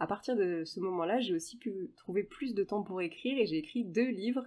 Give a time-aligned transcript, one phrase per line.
[0.00, 3.46] à partir de ce moment-là, j'ai aussi pu trouver plus de temps pour écrire et
[3.46, 4.46] j'ai écrit deux livres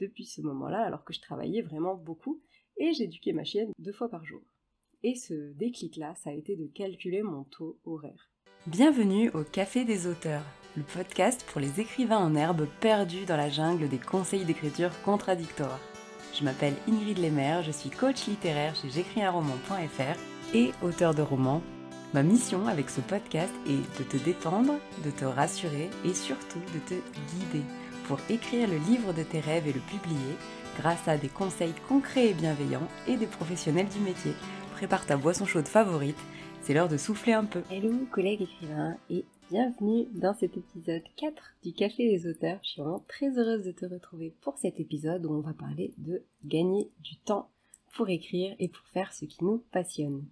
[0.00, 2.40] depuis ce moment-là, alors que je travaillais vraiment beaucoup
[2.78, 4.40] et j'éduquais ma chienne deux fois par jour.
[5.02, 8.30] Et ce déclic-là, ça a été de calculer mon taux horaire.
[8.66, 10.44] Bienvenue au Café des auteurs,
[10.76, 15.80] le podcast pour les écrivains en herbe perdus dans la jungle des conseils d'écriture contradictoires.
[16.34, 21.62] Je m'appelle Ingrid Lemaire, je suis coach littéraire chez j'écrisunroman.fr et auteur de romans.
[22.14, 26.78] Ma mission avec ce podcast est de te détendre, de te rassurer et surtout de
[26.78, 27.64] te guider
[28.06, 30.36] pour écrire le livre de tes rêves et le publier
[30.78, 34.32] grâce à des conseils concrets et bienveillants et des professionnels du métier.
[34.76, 36.16] Prépare ta boisson chaude favorite,
[36.62, 37.62] c'est l'heure de souffler un peu.
[37.72, 41.34] Hello collègues écrivains et bienvenue dans cet épisode 4
[41.64, 42.60] du Café des auteurs.
[42.62, 45.92] Je suis vraiment très heureuse de te retrouver pour cet épisode où on va parler
[45.98, 47.50] de gagner du temps
[47.94, 50.24] pour écrire et pour faire ce qui nous passionne.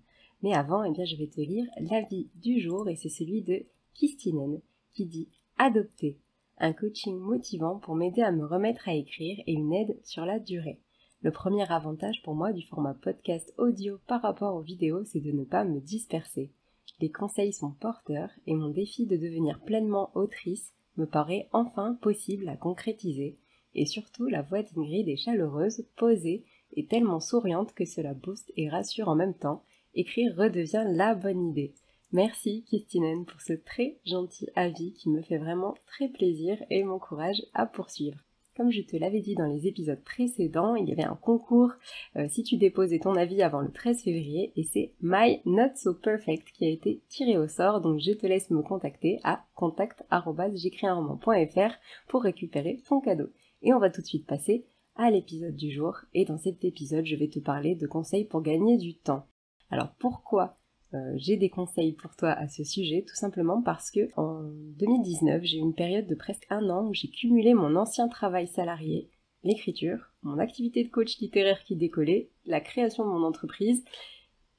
[0.44, 3.64] Mais avant, eh bien, je vais te lire l'avis du jour et c'est celui de
[3.94, 4.60] Kistinen
[4.92, 6.18] qui dit Adopter
[6.58, 10.38] un coaching motivant pour m'aider à me remettre à écrire et une aide sur la
[10.38, 10.82] durée.
[11.22, 15.32] Le premier avantage pour moi du format podcast audio par rapport aux vidéos, c'est de
[15.32, 16.52] ne pas me disperser.
[17.00, 22.50] Les conseils sont porteurs et mon défi de devenir pleinement autrice me paraît enfin possible
[22.50, 23.38] à concrétiser.
[23.74, 28.68] Et surtout, la voix d'Ingrid est chaleureuse, posée et tellement souriante que cela booste et
[28.68, 29.64] rassure en même temps.
[29.96, 31.72] Écrire redevient la bonne idée.
[32.12, 37.42] Merci Kistinen pour ce très gentil avis qui me fait vraiment très plaisir et m'encourage
[37.54, 38.18] à poursuivre.
[38.56, 41.72] Comme je te l'avais dit dans les épisodes précédents, il y avait un concours
[42.14, 45.94] euh, si tu déposais ton avis avant le 13 février et c'est My Not So
[45.94, 51.74] Perfect qui a été tiré au sort donc je te laisse me contacter à contact@j'écrisunroman.fr
[52.06, 53.30] pour récupérer ton cadeau.
[53.62, 57.06] Et on va tout de suite passer à l'épisode du jour et dans cet épisode
[57.06, 59.26] je vais te parler de conseils pour gagner du temps.
[59.70, 60.58] Alors pourquoi
[60.94, 64.42] euh, j'ai des conseils pour toi à ce sujet, tout simplement parce que en
[64.78, 68.46] 2019, j'ai eu une période de presque un an où j'ai cumulé mon ancien travail
[68.46, 69.10] salarié,
[69.42, 73.84] l'écriture, mon activité de coach littéraire qui décollait, la création de mon entreprise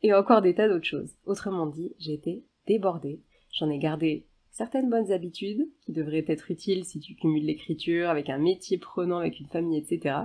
[0.02, 1.16] et encore des tas d'autres choses.
[1.26, 3.22] Autrement dit, été débordée.
[3.52, 8.30] J'en ai gardé certaines bonnes habitudes qui devraient être utiles si tu cumules l'écriture avec
[8.30, 10.16] un métier prenant, avec une famille, etc.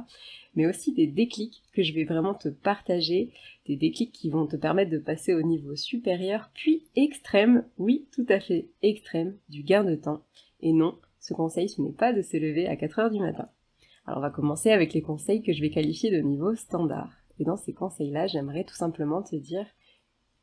[0.54, 3.32] Mais aussi des déclics que je vais vraiment te partager,
[3.66, 8.26] des déclics qui vont te permettre de passer au niveau supérieur, puis extrême, oui, tout
[8.28, 10.22] à fait extrême, du gain de temps.
[10.60, 13.48] Et non, ce conseil, ce n'est pas de se lever à 4 heures du matin.
[14.06, 17.12] Alors on va commencer avec les conseils que je vais qualifier de niveau standard.
[17.40, 19.66] Et dans ces conseils-là, j'aimerais tout simplement te dire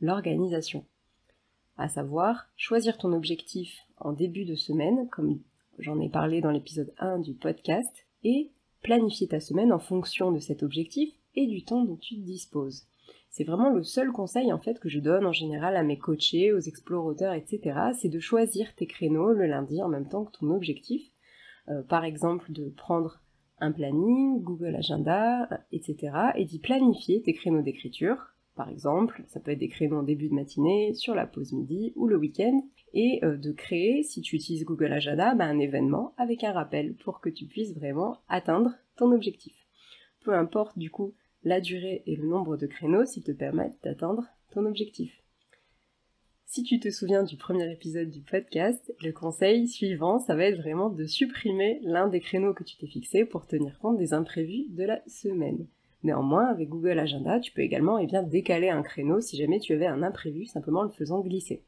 [0.02, 0.86] l'organisation
[1.78, 5.40] à savoir choisir ton objectif en début de semaine, comme
[5.80, 8.52] j'en ai parlé dans l'épisode 1 du podcast, et
[8.82, 12.88] planifier ta semaine en fonction de cet objectif et du temps dont tu disposes.
[13.30, 16.52] C'est vraiment le seul conseil en fait que je donne en général à mes coachés,
[16.54, 17.80] aux explorateurs, etc.
[17.94, 21.04] C'est de choisir tes créneaux le lundi en même temps que ton objectif.
[21.70, 23.20] Euh, par exemple, de prendre
[23.60, 26.14] un planning, Google Agenda, etc.
[26.36, 30.28] et d'y planifier tes créneaux d'écriture par exemple, ça peut être des créneaux en début
[30.28, 32.60] de matinée, sur la pause midi ou le week-end,
[32.94, 36.96] et euh, de créer, si tu utilises Google Agenda, bah, un événement avec un rappel
[36.96, 39.54] pour que tu puisses vraiment atteindre ton objectif.
[40.22, 41.14] Peu importe du coup
[41.44, 45.14] la durée et le nombre de créneaux s'ils te permettent d'atteindre ton objectif.
[46.46, 50.58] Si tu te souviens du premier épisode du podcast, le conseil suivant, ça va être
[50.58, 54.66] vraiment de supprimer l'un des créneaux que tu t'es fixé pour tenir compte des imprévus
[54.70, 55.68] de la semaine.
[56.04, 59.74] Néanmoins, avec Google Agenda, tu peux également eh bien, décaler un créneau si jamais tu
[59.74, 61.64] avais un imprévu, simplement le faisant glisser.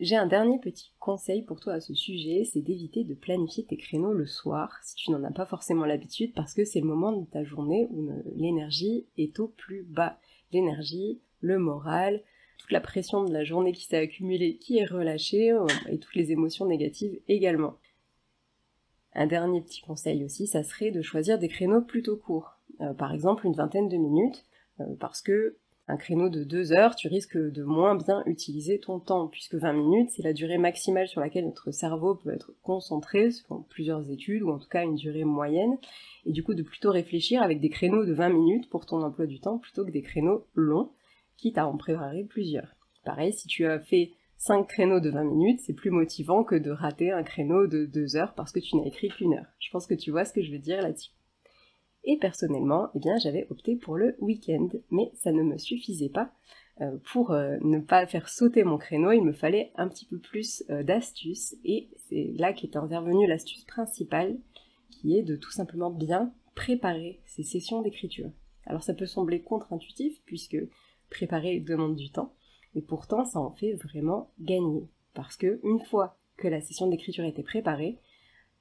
[0.00, 3.76] J'ai un dernier petit conseil pour toi à ce sujet, c'est d'éviter de planifier tes
[3.76, 7.12] créneaux le soir si tu n'en as pas forcément l'habitude parce que c'est le moment
[7.12, 10.18] de ta journée où l'énergie est au plus bas.
[10.52, 12.22] L'énergie, le moral,
[12.56, 16.14] toute la pression de la journée qui s'est accumulée qui est relâchée euh, et toutes
[16.14, 17.76] les émotions négatives également.
[19.14, 22.58] Un dernier petit conseil aussi, ça serait de choisir des créneaux plutôt courts.
[22.80, 24.44] Euh, par exemple, une vingtaine de minutes,
[24.80, 25.56] euh, parce que
[25.88, 29.72] un créneau de deux heures, tu risques de moins bien utiliser ton temps, puisque 20
[29.72, 34.42] minutes, c'est la durée maximale sur laquelle notre cerveau peut être concentré, selon plusieurs études,
[34.42, 35.78] ou en tout cas une durée moyenne,
[36.26, 39.26] et du coup de plutôt réfléchir avec des créneaux de 20 minutes pour ton emploi
[39.26, 40.92] du temps, plutôt que des créneaux longs,
[41.36, 42.76] quitte à en préparer plusieurs.
[43.04, 46.70] Pareil, si tu as fait 5 créneaux de 20 minutes, c'est plus motivant que de
[46.70, 49.44] rater un créneau de 2 heures parce que tu n'as écrit qu'une heure.
[49.58, 51.10] Je pense que tu vois ce que je veux dire là-dessus.
[52.04, 56.32] Et personnellement, eh bien, j'avais opté pour le week-end, mais ça ne me suffisait pas.
[56.80, 60.18] Euh, pour euh, ne pas faire sauter mon créneau, il me fallait un petit peu
[60.18, 64.38] plus euh, d'astuces, et c'est là qu'est intervenue l'astuce principale,
[64.88, 68.30] qui est de tout simplement bien préparer ces sessions d'écriture.
[68.64, 70.56] Alors ça peut sembler contre-intuitif, puisque
[71.10, 72.32] préparer demande du temps,
[72.74, 74.88] et pourtant ça en fait vraiment gagner.
[75.14, 77.98] parce que une fois que la session d'écriture était préparée,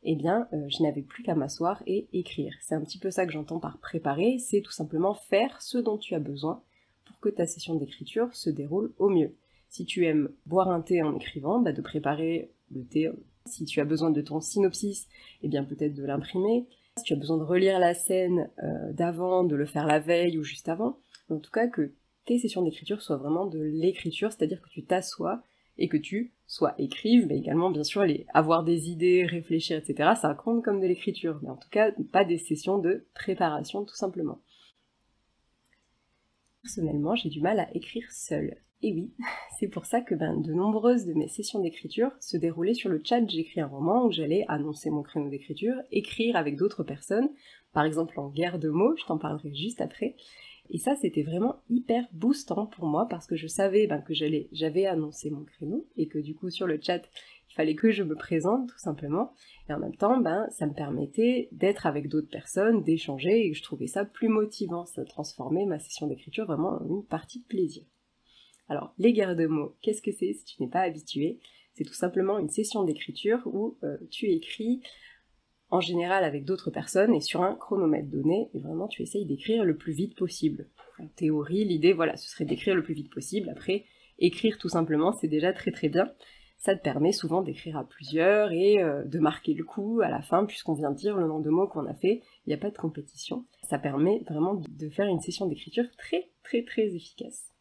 [0.04, 2.54] eh bien, euh, je n'avais plus qu'à m'asseoir et écrire.
[2.62, 5.98] C'est un petit peu ça que j'entends par préparer, c'est tout simplement faire ce dont
[5.98, 6.64] tu as besoin
[7.06, 9.36] pour que ta session d'écriture se déroule au mieux.
[9.70, 13.10] Si tu aimes boire un thé en écrivant, bah de préparer le thé.
[13.46, 15.08] Si tu as besoin de ton synopsis,
[15.44, 16.68] eh bien peut-être de l'imprimer.
[16.98, 20.38] Si tu as besoin de relire la scène euh, d'avant, de le faire la veille
[20.38, 20.98] ou juste avant.
[21.30, 21.94] En tout cas, que
[22.38, 25.42] sessions d'écriture soient vraiment de l'écriture, c'est-à-dire que tu t'assois
[25.80, 30.12] et que tu sois écrive, mais également bien sûr les, avoir des idées, réfléchir, etc.
[30.20, 33.96] Ça compte comme de l'écriture, mais en tout cas pas des sessions de préparation tout
[33.96, 34.42] simplement.
[36.62, 38.58] Personnellement, j'ai du mal à écrire seule.
[38.82, 39.14] Et oui,
[39.60, 43.02] c'est pour ça que ben, de nombreuses de mes sessions d'écriture se déroulaient sur le
[43.04, 47.30] chat J'écris un roman où j'allais annoncer mon créneau d'écriture, écrire avec d'autres personnes,
[47.74, 50.16] par exemple en guerre de mots, je t'en parlerai juste après,
[50.72, 54.50] et ça, c'était vraiment hyper boostant pour moi parce que je savais ben, que j'allais,
[54.52, 57.02] j'avais annoncé mon créneau et que du coup sur le chat,
[57.50, 59.34] il fallait que je me présente tout simplement.
[59.68, 63.64] Et en même temps, ben, ça me permettait d'être avec d'autres personnes, d'échanger et je
[63.64, 64.86] trouvais ça plus motivant.
[64.86, 67.84] Ça transformait ma session d'écriture vraiment en une partie de plaisir.
[68.68, 70.34] Alors, les guerres de mots, qu'est-ce que c'est?
[70.34, 71.40] Si tu n'es pas habitué
[71.74, 74.82] C'est tout simplement une session d'écriture où euh, tu écris
[75.72, 79.64] en général avec d'autres personnes et sur un chronomètre donné, et vraiment tu essayes d'écrire
[79.64, 80.68] le plus vite possible.
[81.00, 83.50] En théorie, l'idée, voilà, ce serait d'écrire le plus vite possible.
[83.50, 83.86] Après,
[84.18, 86.12] écrire tout simplement, c'est déjà très très bien.
[86.58, 90.22] Ça te permet souvent d'écrire à plusieurs et euh, de marquer le coup à la
[90.22, 92.58] fin, puisqu'on vient de dire le nombre de mots qu'on a fait, il n'y a
[92.58, 93.46] pas de compétition.
[93.64, 97.54] Ça permet vraiment de faire une session d'écriture très très très efficace.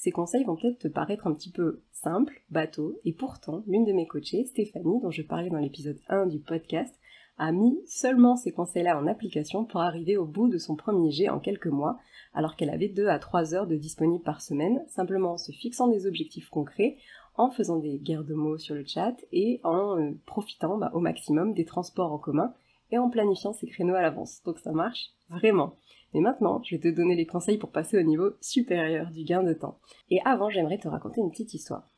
[0.00, 3.92] Ces conseils vont peut-être te paraître un petit peu simples, bateaux, et pourtant, l'une de
[3.92, 6.98] mes coachées, Stéphanie, dont je parlais dans l'épisode 1 du podcast,
[7.36, 11.28] a mis seulement ces conseils-là en application pour arriver au bout de son premier jet
[11.28, 11.98] en quelques mois,
[12.32, 15.88] alors qu'elle avait 2 à 3 heures de disponible par semaine, simplement en se fixant
[15.88, 16.96] des objectifs concrets,
[17.36, 21.00] en faisant des guerres de mots sur le chat et en euh, profitant bah, au
[21.00, 22.54] maximum des transports en commun
[22.90, 24.40] et en planifiant ses créneaux à l'avance.
[24.46, 25.76] Donc ça marche vraiment.
[26.12, 29.42] Mais maintenant, je vais te donner les conseils pour passer au niveau supérieur du gain
[29.42, 29.78] de temps.
[30.08, 31.88] Et avant, j'aimerais te raconter une petite histoire.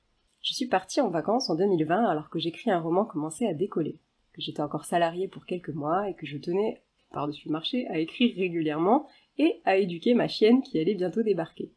[0.42, 4.00] Je suis partie en vacances en 2020 alors que j'écris un roman commençait à décoller,
[4.32, 6.82] que j'étais encore salariée pour quelques mois et que je tenais,
[7.12, 9.06] par-dessus le marché, à écrire régulièrement
[9.38, 11.72] et à éduquer ma chienne qui allait bientôt débarquer.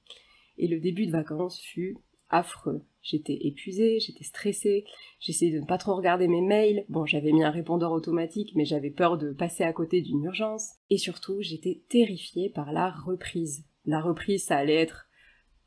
[0.58, 1.98] Et le début de vacances fut
[2.30, 2.84] affreux.
[3.02, 4.84] J'étais épuisée, j'étais stressée,
[5.20, 6.86] j'essayais de ne pas trop regarder mes mails.
[6.90, 10.72] Bon, j'avais mis un répondeur automatique, mais j'avais peur de passer à côté d'une urgence.
[10.90, 13.66] Et surtout, j'étais terrifiée par la reprise.
[13.86, 15.08] La reprise, ça allait être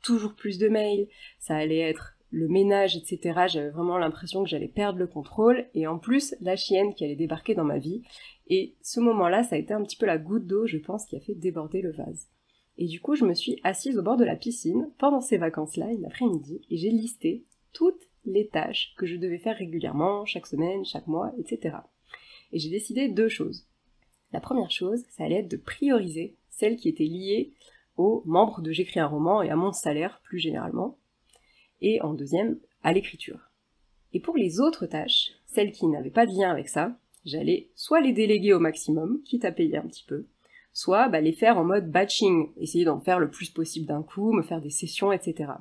[0.03, 1.07] toujours plus de mails,
[1.39, 3.47] ça allait être le ménage, etc.
[3.47, 5.65] J'avais vraiment l'impression que j'allais perdre le contrôle.
[5.73, 8.03] Et en plus, la chienne qui allait débarquer dans ma vie.
[8.47, 11.15] Et ce moment-là, ça a été un petit peu la goutte d'eau, je pense, qui
[11.15, 12.27] a fait déborder le vase.
[12.81, 15.91] Et du coup, je me suis assise au bord de la piscine pendant ces vacances-là,
[15.91, 17.43] une après-midi, et j'ai listé
[17.73, 21.75] toutes les tâches que je devais faire régulièrement, chaque semaine, chaque mois, etc.
[22.53, 23.67] Et j'ai décidé deux choses.
[24.31, 27.51] La première chose, ça allait être de prioriser celles qui étaient liées
[27.97, 30.97] aux membres de J'écris un roman et à mon salaire plus généralement.
[31.81, 33.51] Et en deuxième, à l'écriture.
[34.13, 37.99] Et pour les autres tâches, celles qui n'avaient pas de lien avec ça, j'allais soit
[37.99, 40.27] les déléguer au maximum, quitte à payer un petit peu,
[40.73, 44.31] soit bah, les faire en mode batching, essayer d'en faire le plus possible d'un coup,
[44.31, 45.51] me faire des sessions, etc.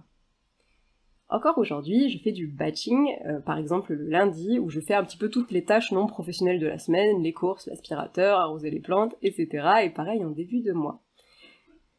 [1.30, 5.04] Encore aujourd'hui, je fais du batching, euh, par exemple le lundi, où je fais un
[5.04, 8.80] petit peu toutes les tâches non professionnelles de la semaine, les courses, l'aspirateur, arroser les
[8.80, 9.48] plantes, etc.
[9.84, 11.02] Et pareil en début de mois.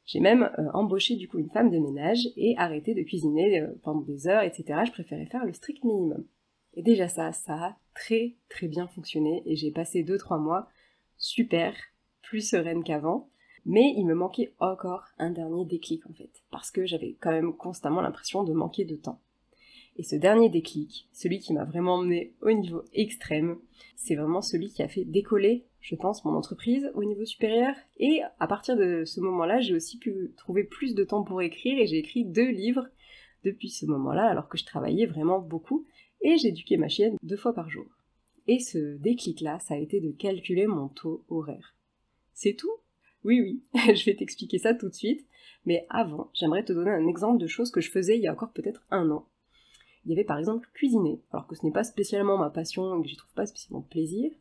[0.05, 3.67] J'ai même euh, embauché du coup une femme de ménage et arrêté de cuisiner euh,
[3.83, 4.79] pendant des heures, etc.
[4.87, 6.25] Je préférais faire le strict minimum.
[6.73, 10.67] Et déjà ça, ça a très très bien fonctionné et j'ai passé 2-3 mois
[11.17, 11.75] super
[12.29, 13.27] plus sereine qu'avant.
[13.65, 17.53] Mais il me manquait encore un dernier déclic en fait, parce que j'avais quand même
[17.53, 19.19] constamment l'impression de manquer de temps.
[19.97, 23.57] Et ce dernier déclic, celui qui m'a vraiment emmené au niveau extrême,
[23.97, 27.75] c'est vraiment celui qui a fait décoller, je pense, mon entreprise au niveau supérieur.
[27.97, 31.77] Et à partir de ce moment-là, j'ai aussi pu trouver plus de temps pour écrire
[31.77, 32.87] et j'ai écrit deux livres
[33.43, 35.85] depuis ce moment-là, alors que je travaillais vraiment beaucoup
[36.21, 37.87] et j'éduquais ma chienne deux fois par jour.
[38.47, 41.75] Et ce déclic-là, ça a été de calculer mon taux horaire.
[42.41, 42.71] C'est tout?
[43.25, 43.61] Oui, oui,
[43.95, 45.27] je vais t'expliquer ça tout de suite.
[45.65, 48.31] Mais avant, j'aimerais te donner un exemple de choses que je faisais il y a
[48.31, 49.27] encore peut-être un an.
[50.05, 53.01] Il y avait par exemple cuisiner, alors que ce n'est pas spécialement ma passion et
[53.01, 54.31] que j'y trouve pas spécialement plaisir.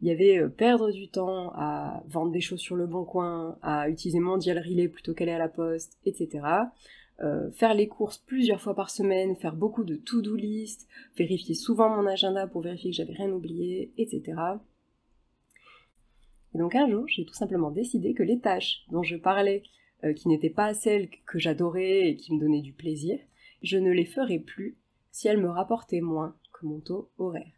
[0.00, 3.56] Il y avait euh, perdre du temps à vendre des choses sur le bon coin,
[3.62, 6.44] à utiliser Mondial Relay plutôt qu'aller à la poste, etc.
[7.22, 11.88] Euh, faire les courses plusieurs fois par semaine, faire beaucoup de to-do list, vérifier souvent
[11.88, 14.34] mon agenda pour vérifier que j'avais rien oublié, etc.
[16.54, 19.62] Et donc un jour, j'ai tout simplement décidé que les tâches dont je parlais,
[20.04, 23.18] euh, qui n'étaient pas celles que j'adorais et qui me donnaient du plaisir,
[23.62, 24.78] je ne les ferais plus
[25.10, 27.52] si elle me rapportait moins que mon taux horaire.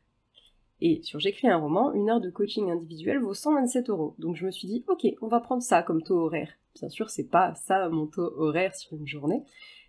[0.80, 4.14] Et sur J'écris un roman, une heure de coaching individuel vaut 127 euros.
[4.18, 6.52] Donc je me suis dit, ok, on va prendre ça comme taux horaire.
[6.74, 9.42] Bien sûr, c'est pas ça mon taux horaire sur une journée,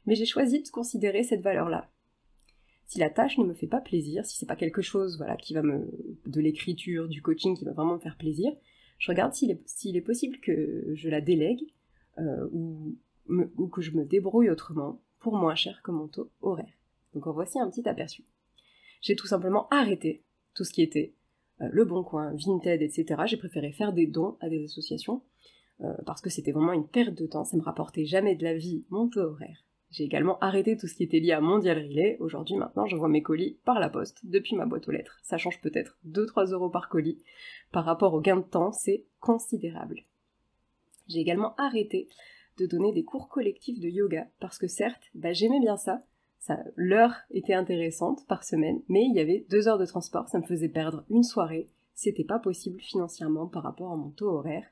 [0.05, 1.89] mais j'ai choisi de considérer cette valeur-là.
[2.85, 5.53] Si la tâche ne me fait pas plaisir, si c'est pas quelque chose, voilà, qui
[5.53, 5.91] va me,
[6.25, 8.53] de l'écriture, du coaching qui va vraiment me faire plaisir,
[8.97, 11.63] je regarde s'il est, possible que je la délègue,
[12.17, 12.97] euh, ou,
[13.71, 16.73] que je me débrouille autrement, pour moins cher que mon taux horaire.
[17.13, 18.23] Donc en voici un petit aperçu.
[19.01, 20.23] J'ai tout simplement arrêté
[20.53, 21.13] tout ce qui était
[21.61, 23.23] euh, Le Bon Coin, Vinted, etc.
[23.25, 25.21] J'ai préféré faire des dons à des associations
[25.81, 28.55] euh, parce que c'était vraiment une perte de temps, ça me rapportait jamais de la
[28.55, 29.66] vie, mon taux horaire.
[29.89, 32.17] J'ai également arrêté tout ce qui était lié à Mondial Relay.
[32.19, 35.17] Aujourd'hui, maintenant, j'envoie mes colis par la poste, depuis ma boîte aux lettres.
[35.23, 37.23] Ça change peut-être 2-3 euros par colis.
[37.71, 40.01] Par rapport au gain de temps, c'est considérable.
[41.07, 42.09] J'ai également arrêté
[42.57, 46.03] de donner des cours collectifs de yoga, parce que certes, bah, j'aimais bien ça,
[46.75, 50.45] l'heure était intéressante par semaine, mais il y avait deux heures de transport, ça me
[50.45, 51.67] faisait perdre une soirée.
[51.93, 54.65] C'était pas possible financièrement par rapport à mon taux horaire.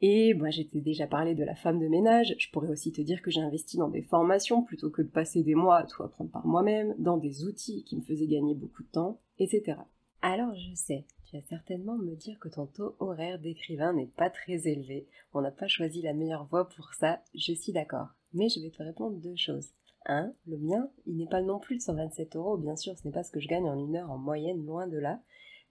[0.00, 2.34] Et moi, j'étais déjà parlé de la femme de ménage.
[2.38, 5.42] Je pourrais aussi te dire que j'ai investi dans des formations plutôt que de passer
[5.42, 8.84] des mois à tout apprendre par moi-même, dans des outils qui me faisaient gagner beaucoup
[8.84, 9.78] de temps, etc.
[10.22, 14.30] Alors je sais, tu vas certainement me dire que ton taux horaire d'écrivain n'est pas
[14.30, 15.08] très élevé.
[15.34, 18.08] On n'a pas choisi la meilleure voie pour ça, je suis d'accord.
[18.32, 19.70] Mais je vais te répondre deux choses.
[20.06, 23.12] Un, le mien, il n'est pas non plus de 127 euros, bien sûr, ce n'est
[23.12, 25.20] pas ce que je gagne en une heure en moyenne, loin de là,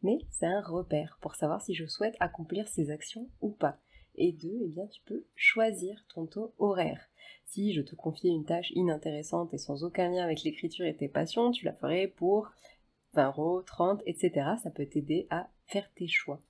[0.03, 3.79] mais c'est un repère pour savoir si je souhaite accomplir ces actions ou pas.
[4.17, 7.07] Et deux, eh bien, tu peux choisir ton taux horaire.
[7.45, 11.07] Si je te confiais une tâche inintéressante et sans aucun lien avec l'écriture et tes
[11.07, 12.50] passions, tu la ferais pour
[13.13, 14.31] 20 euros, 30, etc.
[14.62, 16.41] Ça peut t'aider à faire tes choix.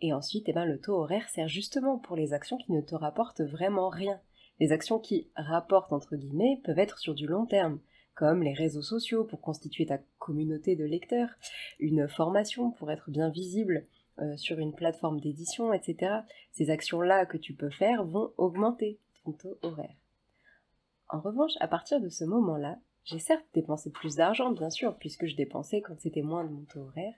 [0.00, 2.94] Et ensuite, eh bien, le taux horaire sert justement pour les actions qui ne te
[2.94, 4.20] rapportent vraiment rien.
[4.58, 7.78] Les actions qui rapportent entre guillemets peuvent être sur du long terme,
[8.14, 11.30] comme les réseaux sociaux pour constituer ta communauté de lecteurs,
[11.78, 13.86] une formation pour être bien visible
[14.18, 16.20] euh, sur une plateforme d'édition, etc.
[16.50, 19.96] Ces actions-là que tu peux faire vont augmenter ton taux horaire.
[21.08, 25.26] En revanche, à partir de ce moment-là, j'ai certes dépensé plus d'argent, bien sûr, puisque
[25.26, 27.14] je dépensais quand c'était moins de mon taux horaire,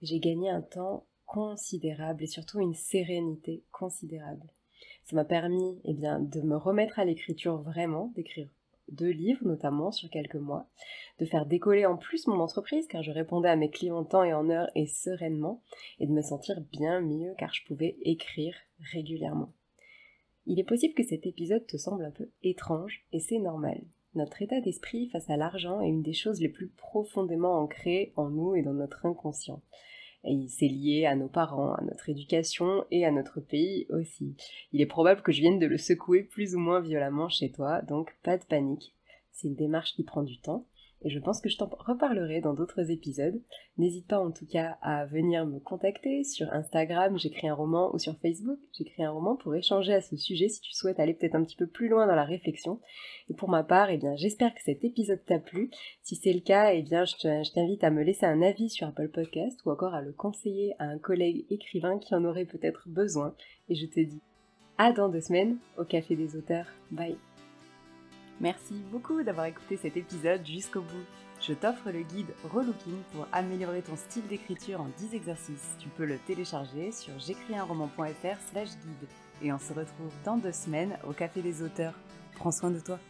[0.00, 4.50] mais j'ai gagné un temps considérable et surtout une sérénité considérable.
[5.04, 8.48] Ça m'a permis eh bien, de me remettre à l'écriture vraiment, d'écrire
[8.90, 10.66] deux livres notamment sur quelques mois,
[11.18, 14.24] de faire décoller en plus mon entreprise car je répondais à mes clients en temps
[14.24, 15.62] et en heure et sereinement,
[16.00, 18.54] et de me sentir bien mieux car je pouvais écrire
[18.92, 19.52] régulièrement.
[20.46, 23.82] Il est possible que cet épisode te semble un peu étrange et c'est normal.
[24.14, 28.30] Notre état d'esprit face à l'argent est une des choses les plus profondément ancrées en
[28.30, 29.60] nous et dans notre inconscient.
[30.24, 34.36] Et c'est lié à nos parents, à notre éducation et à notre pays aussi.
[34.72, 37.82] Il est probable que je vienne de le secouer plus ou moins violemment chez toi,
[37.82, 38.94] donc pas de panique.
[39.32, 40.66] C'est une démarche qui prend du temps,
[41.02, 43.40] et je pense que je t'en reparlerai dans d'autres épisodes.
[43.76, 47.98] N'hésite pas en tout cas à venir me contacter sur Instagram, j'écris un roman, ou
[47.98, 51.36] sur Facebook, j'écris un roman pour échanger à ce sujet si tu souhaites aller peut-être
[51.36, 52.80] un petit peu plus loin dans la réflexion.
[53.30, 55.70] Et pour ma part, eh bien, j'espère que cet épisode t'a plu.
[56.02, 59.08] Si c'est le cas, eh bien, je t'invite à me laisser un avis sur Apple
[59.08, 63.34] Podcast ou encore à le conseiller à un collègue écrivain qui en aurait peut-être besoin.
[63.68, 64.20] Et je te dis
[64.78, 66.66] à dans deux semaines au Café des auteurs.
[66.90, 67.18] Bye
[68.40, 71.04] Merci beaucoup d'avoir écouté cet épisode jusqu'au bout.
[71.40, 75.74] Je t'offre le guide Relooking pour améliorer ton style d'écriture en 10 exercices.
[75.80, 79.08] Tu peux le télécharger sur j'écrisunroman.fr slash guide.
[79.42, 81.94] Et on se retrouve dans deux semaines au Café des auteurs.
[82.36, 83.00] Prends soin de toi.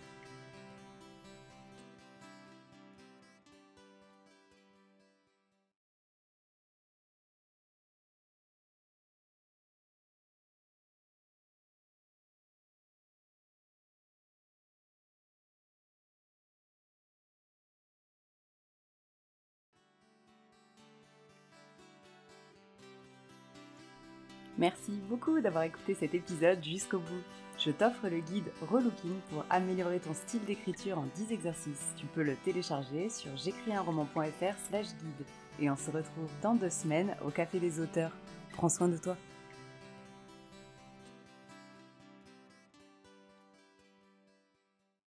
[24.58, 27.22] Merci beaucoup d'avoir écouté cet épisode jusqu'au bout.
[27.60, 31.92] Je t'offre le guide Relooking pour améliorer ton style d'écriture en 10 exercices.
[31.96, 35.26] Tu peux le télécharger sur j'écrisunroman.fr slash guide.
[35.60, 38.10] Et on se retrouve dans deux semaines au Café des auteurs.
[38.52, 39.16] Prends soin de toi.